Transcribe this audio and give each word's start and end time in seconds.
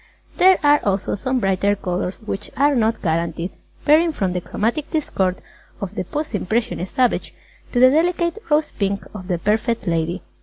There 0.37 0.57
are 0.63 0.83
also 0.83 1.13
some 1.13 1.39
brighter 1.39 1.75
colours, 1.75 2.15
which 2.25 2.49
are 2.57 2.73
not 2.73 3.03
guaranteed, 3.03 3.51
varying 3.85 4.13
from 4.13 4.33
the 4.33 4.41
chromatic 4.41 4.89
discord 4.89 5.39
of 5.79 5.93
the 5.93 6.03
post 6.03 6.33
impressionist 6.33 6.95
Savage 6.95 7.35
to 7.71 7.79
the 7.79 7.91
delicate 7.91 8.39
rose 8.49 8.71
pink 8.71 9.05
of 9.13 9.27
the 9.27 9.37
Perfect 9.37 9.85
Lady. 9.85 10.23